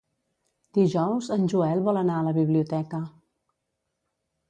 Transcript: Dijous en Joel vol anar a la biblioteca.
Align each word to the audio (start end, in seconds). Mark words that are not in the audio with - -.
Dijous 0.77 1.27
en 1.37 1.45
Joel 1.53 1.85
vol 1.89 2.01
anar 2.03 2.17
a 2.21 2.27
la 2.31 2.35
biblioteca. 2.41 3.07